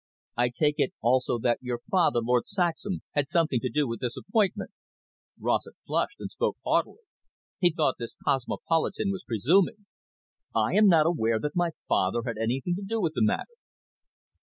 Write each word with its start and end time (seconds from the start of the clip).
"I 0.35 0.49
take 0.49 0.79
it 0.79 0.93
also 1.01 1.37
that 1.37 1.59
your 1.61 1.77
father, 1.91 2.21
Lord 2.21 2.47
Saxham, 2.47 3.01
had 3.11 3.29
something 3.29 3.59
to 3.59 3.69
do 3.69 3.87
with 3.87 3.99
this 3.99 4.17
appointment." 4.17 4.71
Rossett 5.39 5.75
flushed, 5.85 6.19
and 6.19 6.31
spoke 6.31 6.57
haughtily. 6.63 7.01
He 7.59 7.71
thought 7.71 7.97
this 7.99 8.15
cosmopolitan 8.23 9.11
was 9.11 9.23
presuming. 9.27 9.85
"I 10.55 10.73
am 10.73 10.87
not 10.87 11.05
aware 11.05 11.39
that 11.39 11.55
my 11.55 11.69
father 11.87 12.23
had 12.25 12.39
anything 12.39 12.73
to 12.77 12.83
do 12.83 12.99
with 12.99 13.13
the 13.13 13.21
matter." 13.21 13.53